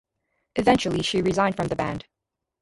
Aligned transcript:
Eventually 0.55 1.03
she 1.03 1.21
resigned 1.21 1.55
from 1.55 1.67
the 1.67 1.75
band. 1.75 2.07